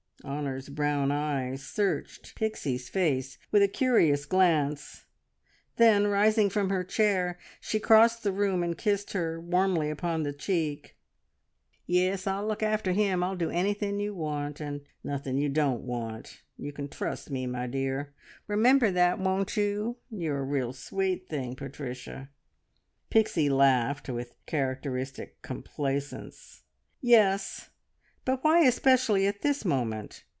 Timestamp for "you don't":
15.39-15.81